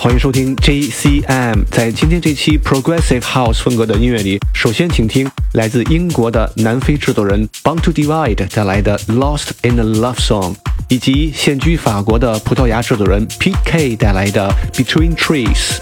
[0.00, 1.64] 欢迎收听 JCM。
[1.72, 10.54] 在今天这期 Progressive House 风格的音乐里，首先请听来自英国的南非制作人 BUNTO Divide 带来的 Lost in a Love Song，
[10.88, 15.78] 以及现居法国的葡萄牙制作人 PK 带来的 Between Trees。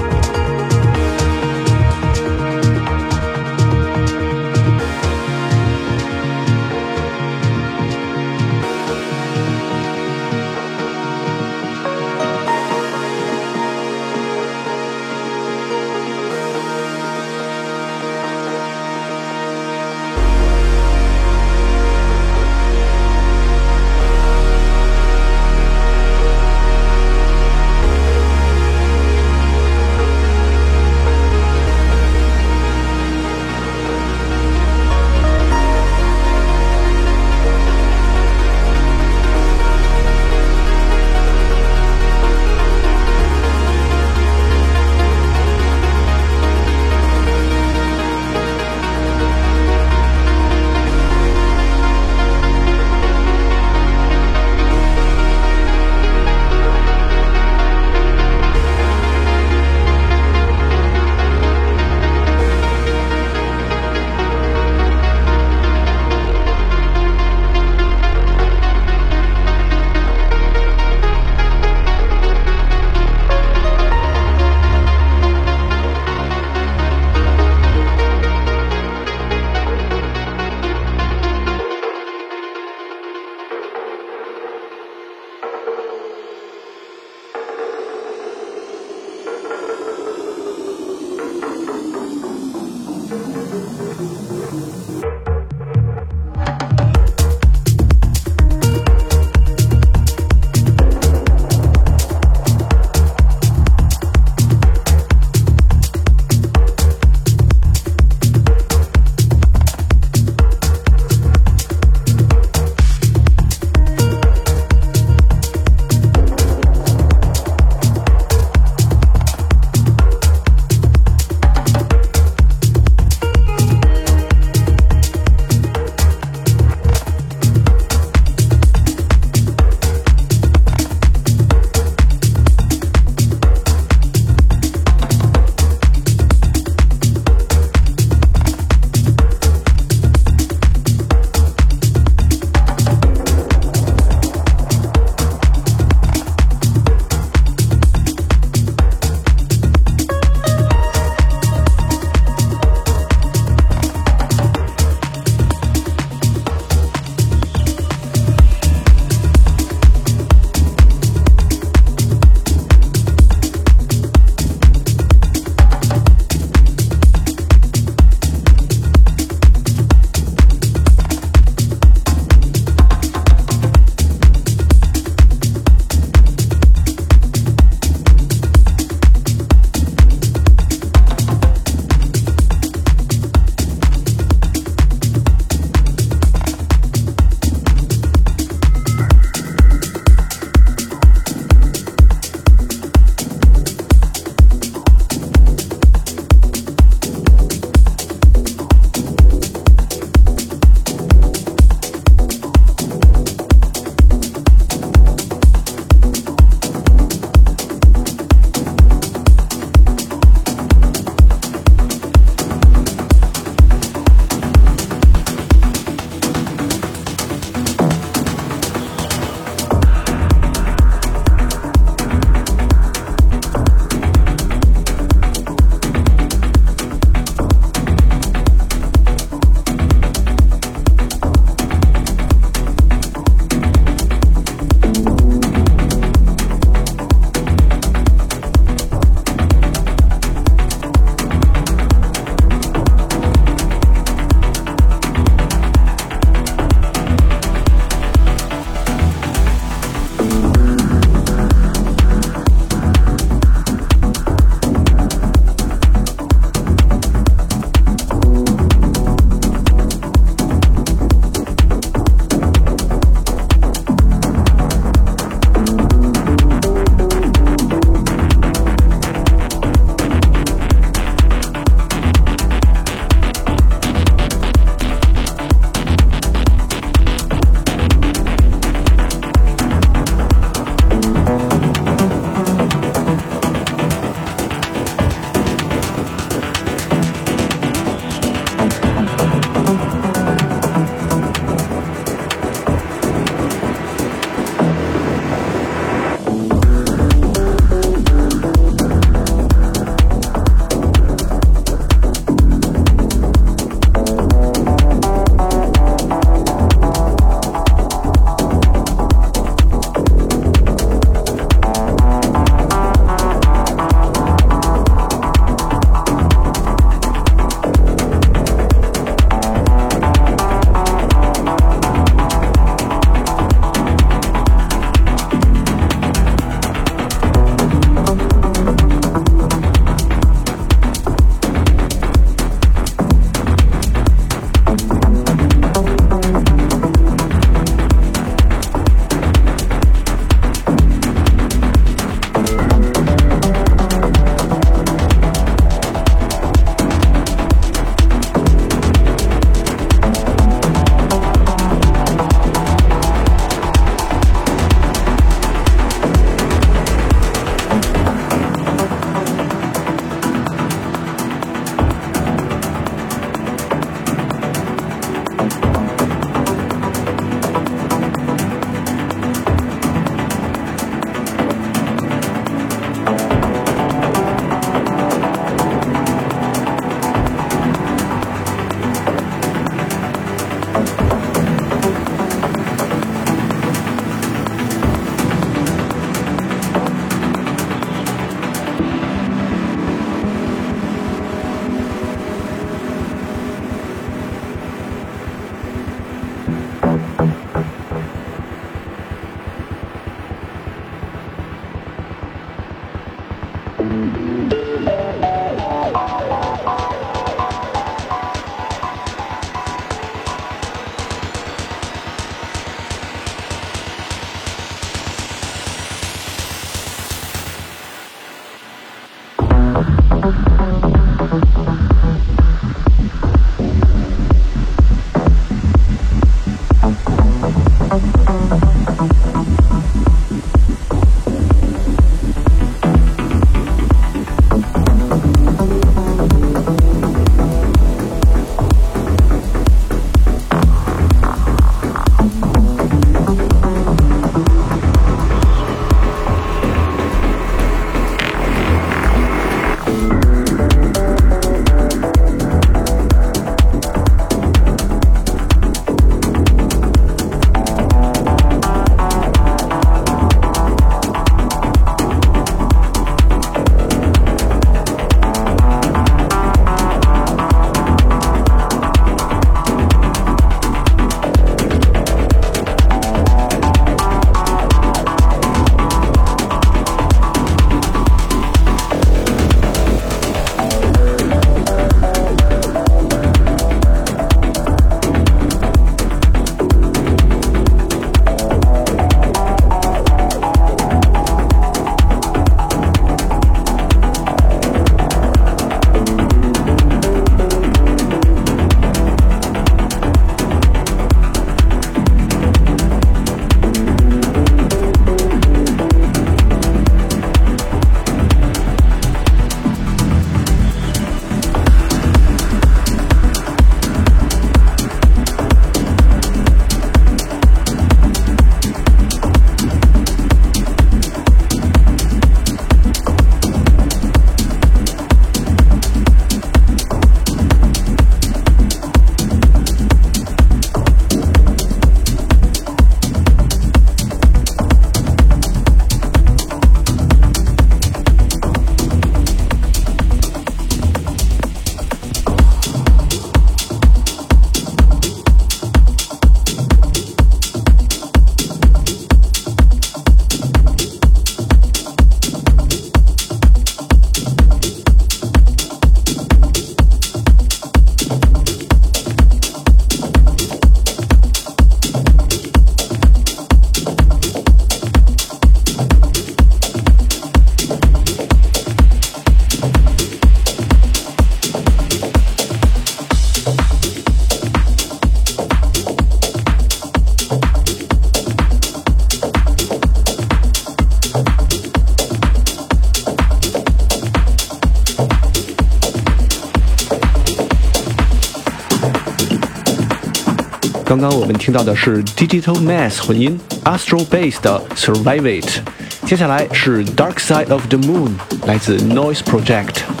[590.91, 595.61] 刚刚我们听到的是 Digital Mass 混音，Astro Base 的 Survive It，
[596.05, 598.09] 接下来是 Dark Side of the Moon，
[598.45, 600.00] 来自 Noise Project。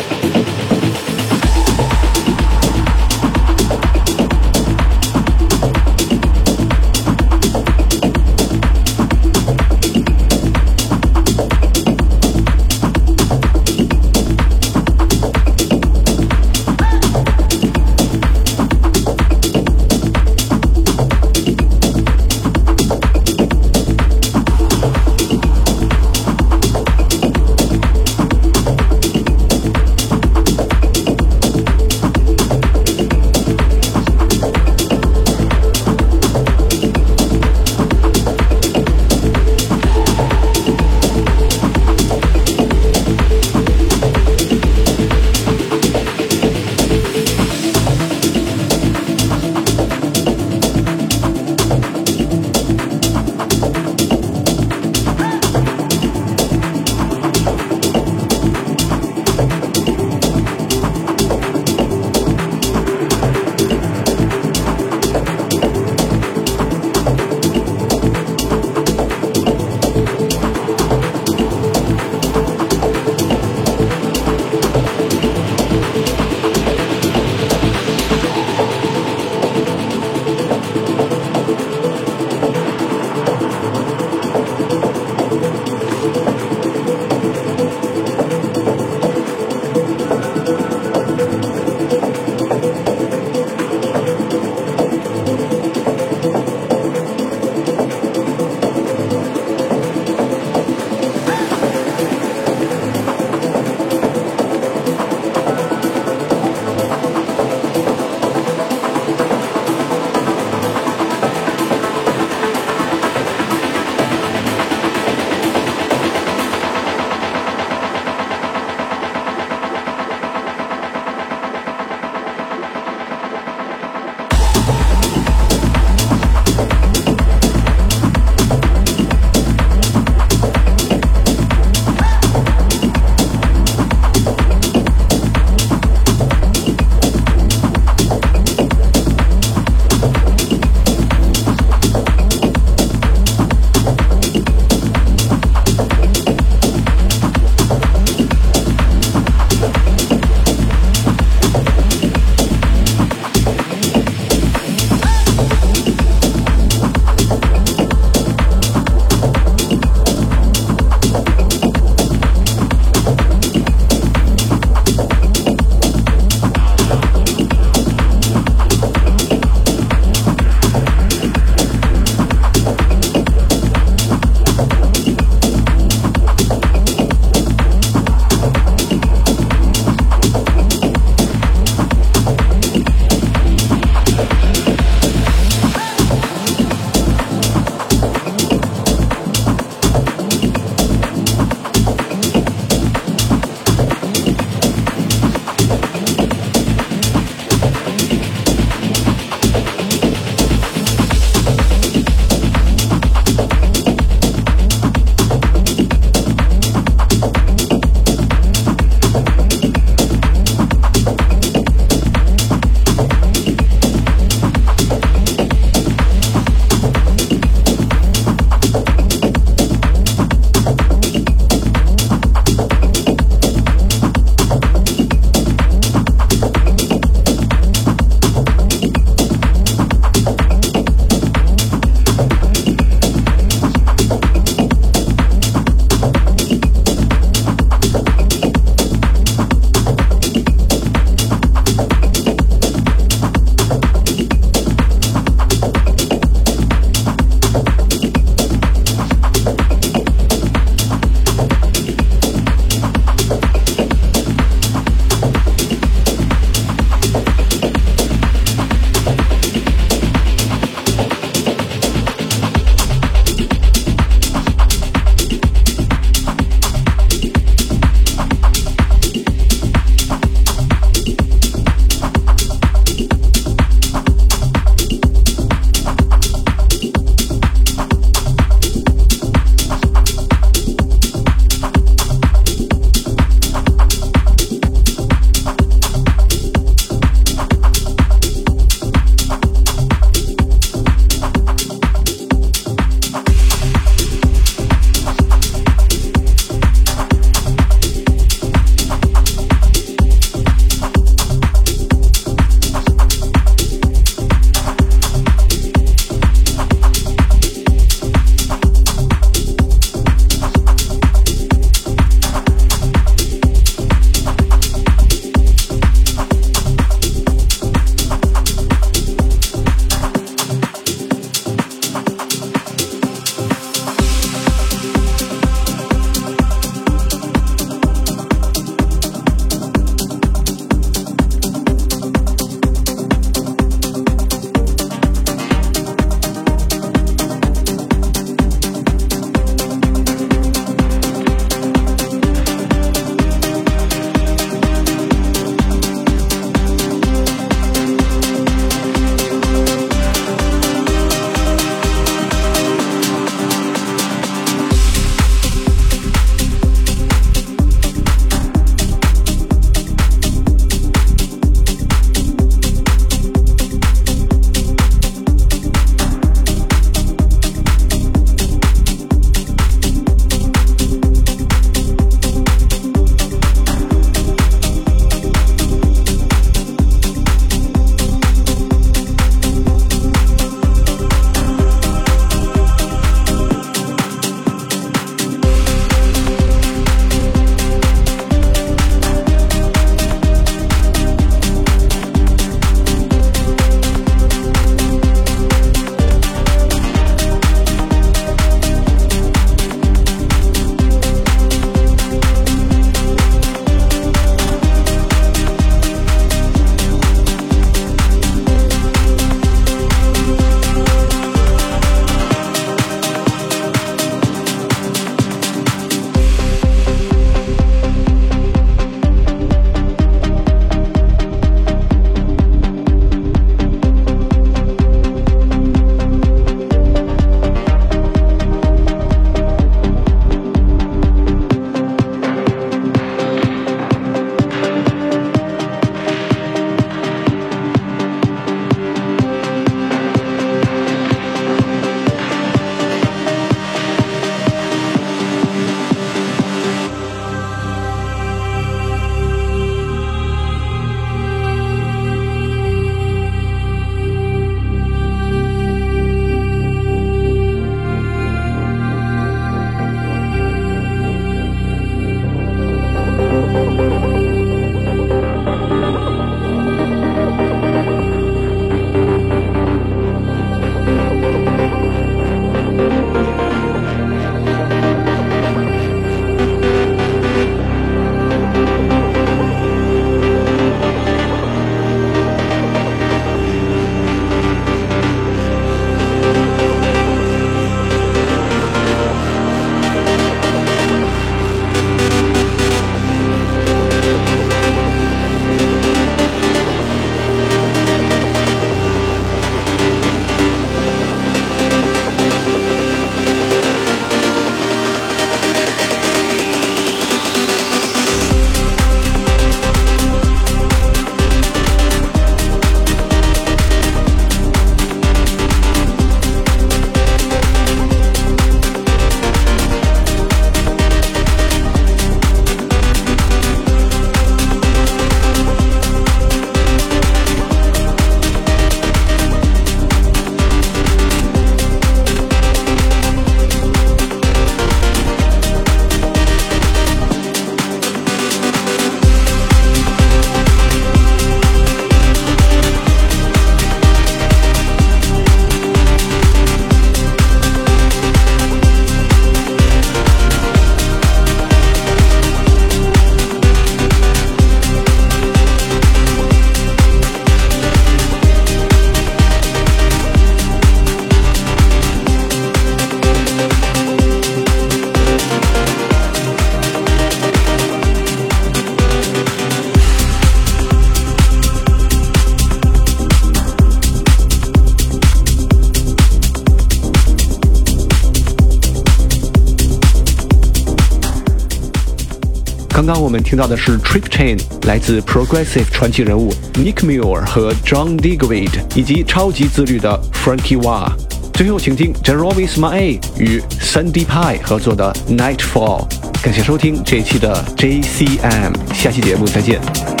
[583.01, 590.91] 我们听到的是 Trip Chain，来自 Progressive 传奇人物 Nick Muir 和 John Digweed，以及超级自律的 Frankie w a。
[591.33, 595.87] 最后，请听 Jerome Isma-Ae 与 Sandy Pie 合作的 Nightfall。
[596.21, 600.00] 感谢收听这一期的 JCM，下期节目再见。